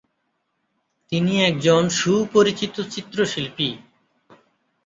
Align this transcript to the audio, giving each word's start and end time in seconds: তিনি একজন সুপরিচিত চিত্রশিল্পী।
তিনি 1.11 1.33
একজন 1.43 1.81
সুপরিচিত 1.99 2.75
চিত্রশিল্পী। 2.93 3.69